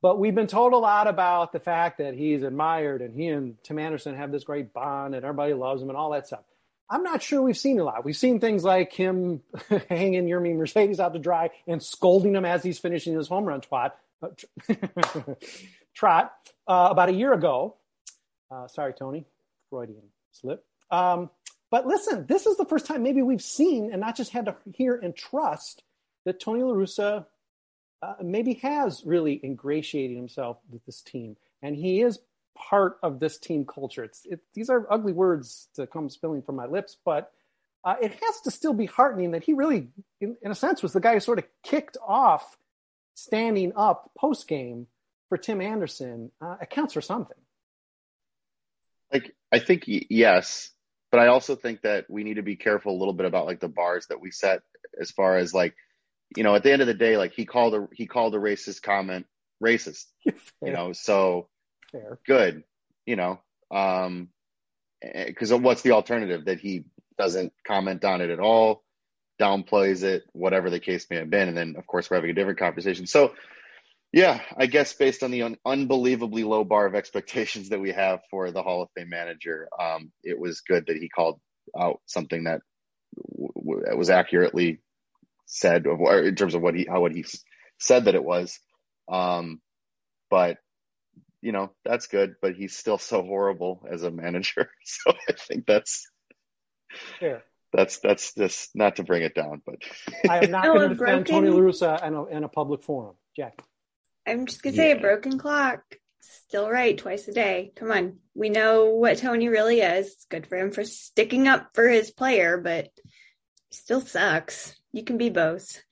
[0.00, 3.56] But we've been told a lot about the fact that he's admired and he and
[3.62, 6.42] Tim Anderson have this great bond and everybody loves him and all that stuff.
[6.90, 8.04] I'm not sure we've seen a lot.
[8.04, 9.42] We've seen things like him
[9.88, 13.62] hanging Yermin Mercedes out to dry and scolding him as he's finishing his home run
[13.62, 13.92] twat,
[15.94, 16.32] trot
[16.66, 17.76] uh, about a year ago.
[18.52, 19.24] Uh, sorry, Tony.
[19.70, 20.64] Freudian slip.
[20.90, 21.30] Um,
[21.70, 24.56] but listen, this is the first time maybe we've seen and not just had to
[24.74, 25.82] hear and trust
[26.26, 27.24] that Tony LaRussa
[28.02, 31.36] uh, maybe has really ingratiated himself with this team.
[31.62, 32.18] And he is
[32.54, 34.04] part of this team culture.
[34.04, 37.32] It's, it, these are ugly words to come spilling from my lips, but
[37.84, 39.88] uh, it has to still be heartening that he really,
[40.20, 42.58] in, in a sense, was the guy who sort of kicked off
[43.14, 44.86] standing up post game
[45.28, 46.30] for Tim Anderson.
[46.40, 47.38] Uh, it counts for something.
[49.52, 50.70] I think yes,
[51.10, 53.60] but I also think that we need to be careful a little bit about like
[53.60, 54.62] the bars that we set
[54.98, 55.74] as far as like,
[56.34, 58.38] you know, at the end of the day, like he called a he called a
[58.38, 59.26] racist comment
[59.62, 61.48] racist, you know, so
[61.92, 62.18] Fair.
[62.26, 62.64] good,
[63.04, 64.28] you know, um,
[65.02, 66.84] because what's the alternative that he
[67.18, 68.82] doesn't comment on it at all,
[69.38, 72.34] downplays it, whatever the case may have been, and then of course we're having a
[72.34, 73.06] different conversation.
[73.06, 73.34] So
[74.12, 78.20] yeah, I guess based on the un- unbelievably low bar of expectations that we have
[78.30, 81.40] for the Hall of Fame manager, um, it was good that he called
[81.78, 82.60] out something that
[83.32, 84.80] w- w- was accurately
[85.46, 87.24] said of, in terms of what he how what he
[87.78, 88.58] said that it was.
[89.10, 89.60] Um,
[90.28, 90.58] but
[91.40, 94.70] you know that's good, but he's still so horrible as a manager.
[94.84, 96.06] So I think that's
[97.18, 97.44] fair.
[97.72, 99.76] That's that's just not to bring it down, but
[100.28, 103.64] I am not going to defend Tony LaRussa in a, in a public forum, Jackie.
[104.26, 105.82] I'm just gonna say a broken clock.
[106.20, 107.72] Still right twice a day.
[107.76, 108.18] Come on.
[108.34, 110.06] We know what Tony really is.
[110.06, 112.90] It's good for him for sticking up for his player, but
[113.70, 114.76] still sucks.
[114.92, 115.82] You can be both.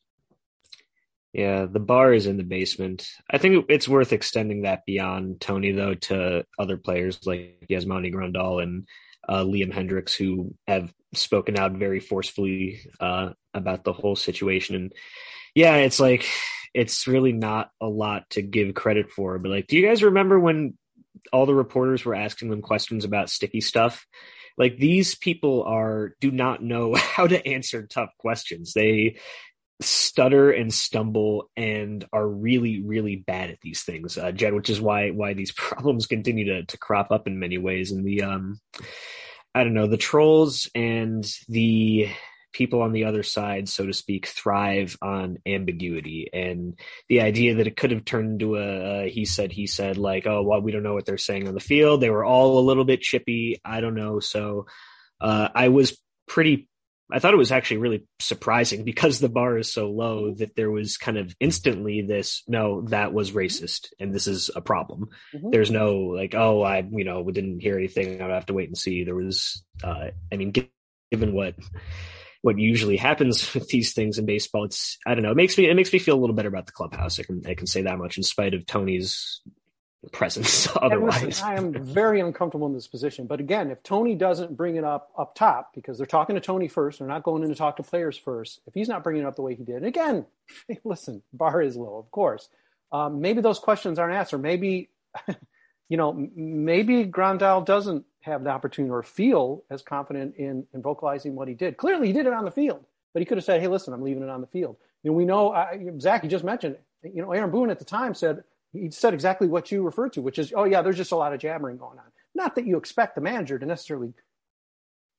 [1.33, 3.09] Yeah, the bar is in the basement.
[3.31, 8.63] I think it's worth extending that beyond Tony, though, to other players like Yasmani Grandal
[8.63, 8.89] and
[9.29, 14.75] uh, Liam Hendriks, who have spoken out very forcefully uh, about the whole situation.
[14.75, 14.93] And
[15.61, 16.27] yeah, it's like
[16.73, 19.39] it's really not a lot to give credit for.
[19.39, 20.79] But like, do you guys remember when
[21.35, 24.07] all the reporters were asking them questions about sticky stuff?
[24.57, 28.73] Like these people are do not know how to answer tough questions.
[28.73, 29.19] They
[29.83, 34.79] stutter and stumble and are really really bad at these things uh, Jed, which is
[34.79, 38.61] why why these problems continue to, to crop up in many ways and the um
[39.55, 42.11] i don't know the trolls and the
[42.53, 47.67] people on the other side, so to speak, thrive on ambiguity and the idea that
[47.67, 50.73] it could have turned into a, a he said, he said, like, oh, well, we
[50.73, 52.01] don't know what they're saying on the field.
[52.01, 53.61] They were all a little bit chippy.
[53.65, 54.21] I don't know.
[54.21, 54.67] So
[55.21, 56.69] uh, I was pretty
[57.13, 60.71] I thought it was actually really surprising because the bar is so low that there
[60.71, 65.09] was kind of instantly this, no, that was racist and this is a problem.
[65.35, 65.51] Mm-hmm.
[65.51, 68.21] There's no like, oh, I, you know, we didn't hear anything.
[68.21, 69.05] I'd have to wait and see.
[69.05, 70.53] There was, uh, I mean,
[71.11, 71.55] given what
[72.43, 74.65] what usually happens with these things in baseball.
[74.65, 75.33] It's I don't know.
[75.33, 77.19] It makes me it makes me feel a little better about the clubhouse.
[77.19, 79.41] I can I can say that much in spite of Tony's
[80.13, 81.23] presence otherwise.
[81.23, 83.27] listen, I am very uncomfortable in this position.
[83.27, 86.69] But again, if Tony doesn't bring it up up top, because they're talking to Tony
[86.69, 88.61] first, they're not going in to talk to players first.
[88.67, 90.27] If he's not bringing it up the way he did, and again,
[90.85, 92.49] listen, bar is low, of course.
[92.93, 94.91] Um, maybe those questions aren't asked, or maybe,
[95.89, 101.35] you know, maybe Grandal doesn't have the opportunity or feel as confident in, in vocalizing
[101.35, 101.77] what he did.
[101.77, 104.03] Clearly, he did it on the field, but he could have said, "Hey, listen, I'm
[104.03, 106.23] leaving it on the field." You know, we know uh, Zach.
[106.23, 106.77] You just mentioned.
[107.03, 110.23] You know, Aaron Boone at the time said he said exactly what you referred to,
[110.23, 112.05] which is, "Oh yeah, there's just a lot of jabbering going on."
[112.35, 114.13] Not that you expect the manager to necessarily,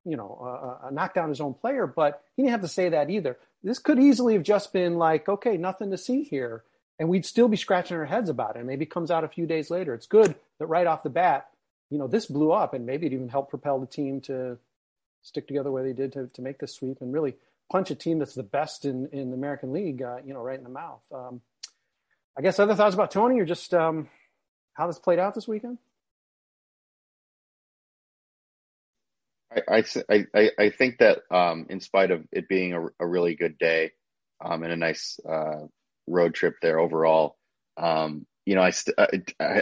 [0.06, 2.90] you know, uh, uh, knock down his own player, but he didn't have to say
[2.90, 3.38] that either.
[3.64, 6.64] This could easily have just been like, "Okay, nothing to see here,"
[7.00, 8.60] and we'd still be scratching our heads about it.
[8.60, 9.96] And maybe it comes out a few days later.
[9.96, 11.50] It's good that right off the bat,
[11.92, 14.58] you know, this blew up, and maybe it even helped propel the team to
[15.22, 17.36] stick together where they did to, to make this sweep and really
[17.70, 20.58] punch a team that's the best in, in the American League, uh, you know, right
[20.58, 21.04] in the mouth.
[21.14, 21.42] Um,
[22.38, 24.10] I guess other thoughts about Tony or just um,
[24.74, 25.78] how this played out this weekend?
[29.70, 33.36] I, I, I, I think that um, in spite of it being a, a really
[33.36, 33.92] good day
[34.44, 35.68] um, and a nice uh,
[36.08, 37.36] road trip there overall,
[37.76, 39.62] um, you know, I, st- I,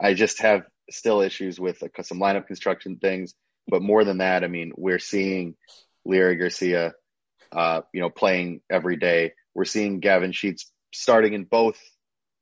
[0.00, 3.34] I just have still issues with uh, some lineup construction things.
[3.68, 5.54] But more than that, I mean, we're seeing
[6.06, 6.94] Leury Garcia,
[7.52, 9.32] uh, you know, playing every day.
[9.54, 11.78] We're seeing Gavin Sheets starting in both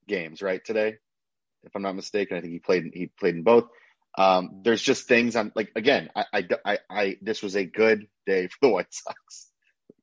[0.06, 0.64] games, right?
[0.64, 0.96] Today,
[1.64, 2.90] if I'm not mistaken, I think he played.
[2.94, 3.64] He played in both.
[4.16, 8.06] Um, there's just things on like again, I, I, I, I, this was a good
[8.26, 9.50] day for the White Sox.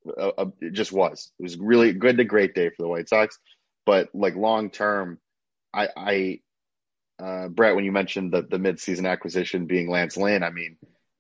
[0.08, 1.32] Uh, uh, it just was.
[1.40, 3.40] It was really good to great day for the White Sox.
[3.86, 5.20] But like long term,
[5.74, 6.40] I, I,
[7.20, 10.78] uh, Brett, when you mentioned the the midseason acquisition being Lance Lynn, I mean,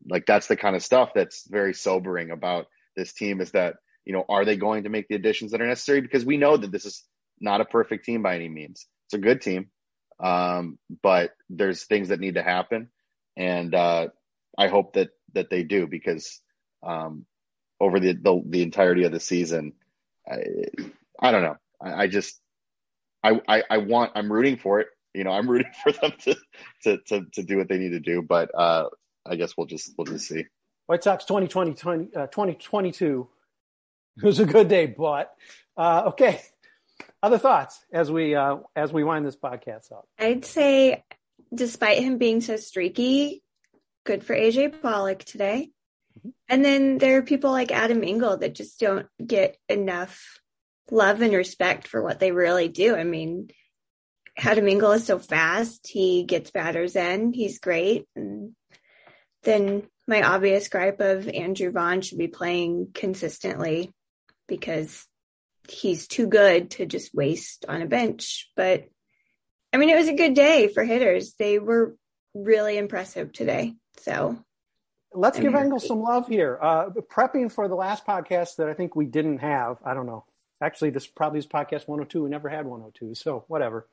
[0.08, 3.42] like that's the kind of stuff that's very sobering about this team.
[3.42, 6.02] Is that you know are they going to make the additions that are necessary?
[6.02, 7.04] Because we know that this is
[7.40, 8.86] not a perfect team by any means.
[9.08, 9.70] It's a good team
[10.20, 12.90] um, but there's things that need to happen,
[13.36, 14.08] and uh,
[14.58, 16.40] I hope that that they do because
[16.84, 17.26] um,
[17.80, 19.74] over the, the, the entirety of the season,
[20.30, 20.38] I,
[21.20, 21.58] I don't know.
[21.82, 22.40] I, I just
[23.24, 24.88] I, I, I want I'm rooting for it.
[25.16, 26.36] You know, I'm rooting for them to
[26.84, 28.90] to to, to do what they need to do, but uh,
[29.26, 30.46] I guess we'll just we'll just see.
[30.88, 33.28] White Sox 2020, 20, uh, 2022.
[34.18, 35.34] It was a good day, but
[35.78, 36.42] uh, okay.
[37.24, 40.08] Other thoughts as we uh, as we wind this podcast up.
[40.20, 41.04] I'd say,
[41.54, 43.44] despite him being so streaky,
[44.06, 45.72] good for AJ Pollock today.
[46.48, 50.40] And then there are people like Adam Engel that just don't get enough
[50.92, 52.96] love and respect for what they really do.
[52.96, 53.50] I mean,
[54.38, 55.88] Adam Engel is so fast.
[55.88, 57.34] He gets batters in.
[57.34, 58.06] He's great.
[58.16, 58.54] And
[59.44, 63.94] then my obvious gripe of Andrew Vaughn should be playing consistently
[64.48, 65.06] because
[65.70, 68.52] he's too good to just waste on a bench.
[68.56, 68.86] But
[69.74, 71.34] I mean, it was a good day for hitters.
[71.40, 71.96] They were
[72.34, 73.76] really impressive today.
[73.98, 74.38] So
[75.14, 75.66] let's I'm give happy.
[75.66, 76.60] Engel some love here.
[76.62, 79.78] Uh, prepping for the last podcast that I think we didn't have.
[79.84, 80.26] I don't know.
[80.62, 82.24] Actually, this probably is podcast 102.
[82.24, 83.88] We never had 102, so whatever.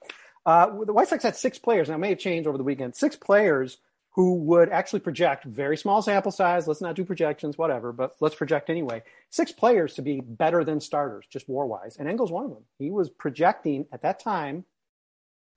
[0.45, 1.89] Uh, the White Sox had six players.
[1.89, 2.97] Now, it may have changed over the weekend.
[2.97, 3.79] Six players
[4.15, 6.67] who would actually project very small sample size.
[6.69, 9.03] Let's not do projections, whatever, but let's project anyway.
[9.31, 11.97] Six players to be better than starters, just WAR wise.
[11.97, 12.65] And Engel's one of them.
[12.79, 14.65] He was projecting at that time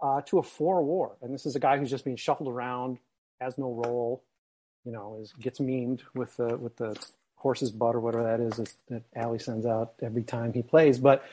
[0.01, 1.17] uh, to a four WAR.
[1.21, 2.99] And this is a guy who's just being shuffled around,
[3.41, 4.23] has no role,
[4.85, 6.95] you know, is gets memed with the with the
[7.35, 10.97] horse's butt or whatever that is that, that Allie sends out every time he plays.
[10.97, 11.25] But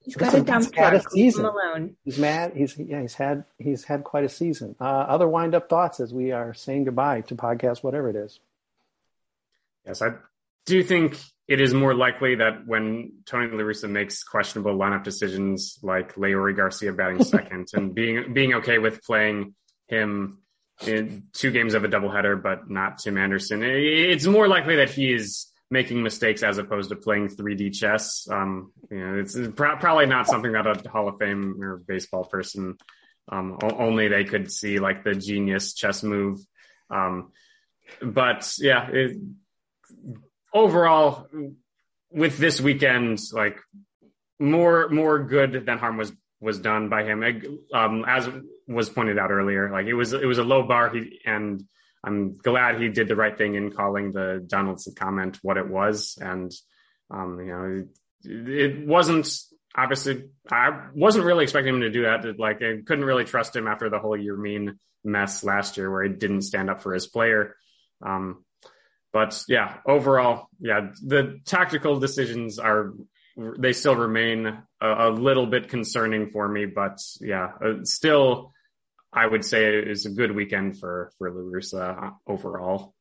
[0.00, 1.12] he's got a dump had truck.
[1.12, 1.44] Leave him season.
[1.44, 1.96] alone.
[2.04, 2.52] He's mad.
[2.54, 3.00] He's yeah.
[3.00, 4.74] He's had he's had quite a season.
[4.80, 8.40] Uh, other wind up thoughts as we are saying goodbye to podcast, whatever it is.
[9.86, 10.14] Yes, I
[10.66, 15.78] do think it is more likely that when Tony La Russa makes questionable lineup decisions
[15.82, 19.54] like Leury Garcia batting second and being being okay with playing
[19.86, 20.38] him
[20.86, 25.12] in two games of a doubleheader, but not Tim Anderson, it's more likely that he
[25.12, 28.26] is making mistakes as opposed to playing 3D chess.
[28.30, 32.24] Um, you know, it's pro- probably not something that a Hall of Fame or baseball
[32.24, 32.76] person
[33.30, 36.40] um, o- only they could see like the genius chess move.
[36.90, 37.32] Um,
[38.00, 39.18] but yeah, it,
[40.52, 41.28] overall,
[42.10, 43.58] with this weekend, like
[44.38, 47.22] more more good than harm was was done by him.
[47.72, 48.28] Um, as
[48.66, 50.90] was pointed out earlier, like it was it was a low bar.
[50.90, 51.64] He and
[52.04, 56.18] I'm glad he did the right thing in calling the Donaldson comment what it was,
[56.20, 56.52] and
[57.10, 57.84] um, you know,
[58.24, 59.28] it, it wasn't
[59.74, 60.24] obviously.
[60.50, 62.38] I wasn't really expecting him to do that.
[62.38, 66.10] Like, I couldn't really trust him after the whole Yermín mess last year, where he
[66.10, 67.56] didn't stand up for his player.
[68.02, 68.44] Um,
[69.12, 72.92] but yeah, overall, yeah, the tactical decisions are
[73.36, 74.46] they still remain
[74.80, 76.66] a, a little bit concerning for me.
[76.66, 78.52] But yeah, uh, still
[79.18, 82.94] I would say it was a good weekend for for La Russa overall.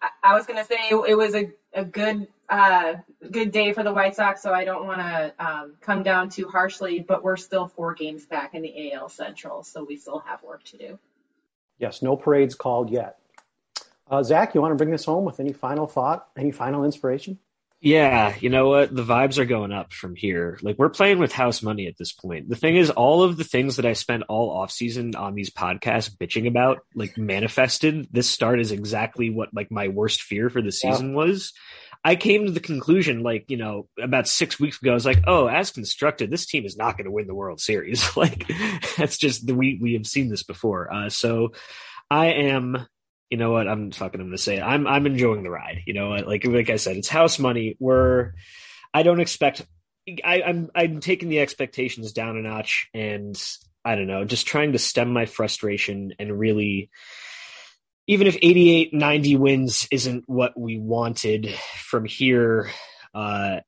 [0.00, 2.94] I, I was gonna say it was a, a good uh,
[3.28, 6.46] good day for the White Sox, so I don't want to um, come down too
[6.46, 10.40] harshly, but we're still four games back in the AL Central, so we still have
[10.44, 10.98] work to do.
[11.78, 13.18] Yes, no parades called yet.
[14.08, 17.38] Uh, Zach, you want to bring this home with any final thought, any final inspiration?
[17.84, 18.94] Yeah, you know what?
[18.94, 20.56] The vibes are going up from here.
[20.62, 22.48] Like we're playing with house money at this point.
[22.48, 25.50] The thing is, all of the things that I spent all off season on these
[25.50, 28.06] podcasts bitching about, like manifested.
[28.12, 31.16] This start is exactly what like my worst fear for the season yeah.
[31.16, 31.52] was.
[32.04, 35.24] I came to the conclusion, like, you know, about six weeks ago, I was like,
[35.26, 38.16] oh, as constructed, this team is not going to win the World Series.
[38.16, 38.50] like,
[38.96, 40.92] that's just the, we, we have seen this before.
[40.92, 41.52] Uh, so
[42.10, 42.86] I am
[43.32, 43.66] you know what?
[43.66, 44.20] I'm fucking.
[44.20, 44.62] I'm gonna say it.
[44.62, 45.84] I'm I'm enjoying the ride.
[45.86, 47.78] You know, like like I said, it's house money.
[47.80, 48.34] We're
[48.92, 49.64] I don't expect.
[50.22, 53.34] I, I'm I'm taking the expectations down a notch, and
[53.86, 56.90] I don't know, just trying to stem my frustration and really.
[58.06, 62.68] Even if 88, 90 wins isn't what we wanted from here,
[63.14, 63.60] uh,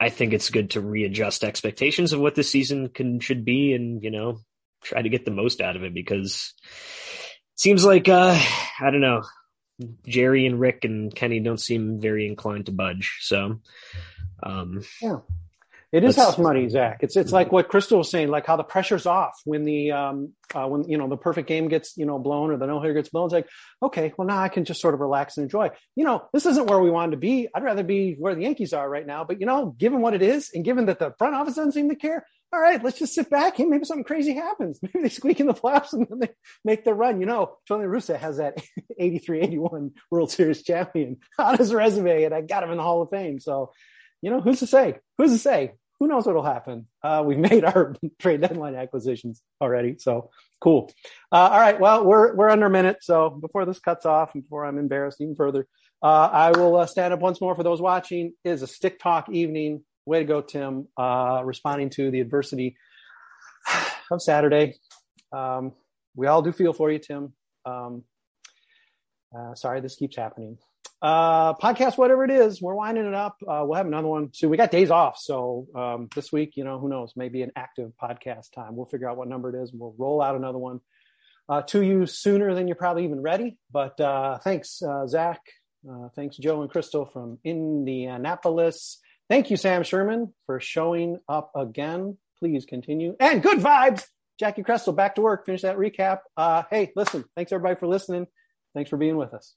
[0.00, 4.02] I think it's good to readjust expectations of what the season can should be, and
[4.02, 4.40] you know,
[4.82, 6.54] try to get the most out of it because
[7.56, 8.38] seems like uh,
[8.80, 9.22] I don't know.
[10.06, 13.18] Jerry and Rick and Kenny don't seem very inclined to budge.
[13.20, 13.60] So,
[14.42, 15.18] um, yeah,
[15.92, 16.98] it is house money, Zach.
[17.02, 20.32] It's it's like what Crystal was saying, like how the pressure's off when the um
[20.54, 22.94] uh, when you know the perfect game gets you know blown or the no hitter
[22.94, 23.26] gets blown.
[23.26, 23.48] It's like
[23.82, 25.70] okay, well now I can just sort of relax and enjoy.
[25.94, 27.48] You know, this isn't where we wanted to be.
[27.54, 29.24] I'd rather be where the Yankees are right now.
[29.24, 31.88] But you know, given what it is, and given that the front office doesn't seem
[31.88, 33.56] to care, all right, let's just sit back.
[33.56, 34.78] Hey, maybe something crazy happens.
[34.82, 36.30] Maybe they squeak in the playoffs and then they
[36.64, 37.20] make the run.
[37.20, 38.62] You know, Tony Russa has that
[38.98, 43.02] 83 81 World Series champion on his resume, and I got him in the Hall
[43.02, 43.40] of Fame.
[43.40, 43.72] So,
[44.26, 44.98] you know, who's to say?
[45.18, 45.74] Who's to say?
[46.00, 46.88] Who knows what'll happen?
[47.00, 49.98] Uh, we've made our trade deadline acquisitions already.
[50.00, 50.90] So cool.
[51.30, 51.78] Uh, all right.
[51.78, 52.98] Well, we're, we're under a minute.
[53.02, 55.68] So before this cuts off and before I'm embarrassed even further,
[56.02, 58.32] uh, I will uh, stand up once more for those watching.
[58.42, 62.76] It is a stick talk evening way to go, Tim, uh, responding to the adversity
[64.10, 64.74] of Saturday.
[65.32, 65.72] Um,
[66.16, 67.32] we all do feel for you, Tim.
[67.64, 68.02] Um,
[69.36, 70.58] uh, sorry, this keeps happening.
[71.02, 73.36] Uh, podcast, whatever it is, we're winding it up.
[73.46, 74.50] Uh, we'll have another one soon.
[74.50, 77.12] We got days off, so um, this week, you know, who knows?
[77.16, 78.76] Maybe an active podcast time.
[78.76, 80.80] We'll figure out what number it is, and we'll roll out another one
[81.48, 83.58] uh, to you sooner than you're probably even ready.
[83.70, 85.40] But uh, thanks, uh, Zach.
[85.88, 88.98] Uh, thanks, Joe and Crystal from Indianapolis.
[89.28, 92.16] Thank you, Sam Sherman, for showing up again.
[92.38, 93.16] Please continue.
[93.20, 94.04] And good vibes.
[94.38, 95.46] Jackie Krestel, back to work.
[95.46, 96.18] Finish that recap.
[96.36, 98.26] Uh, hey, listen, thanks everybody for listening.
[98.74, 99.54] Thanks for being with us.